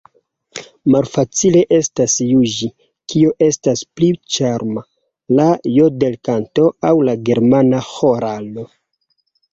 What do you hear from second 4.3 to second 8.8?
ĉarma, la jodelkanto aŭ la germana ĥoralo.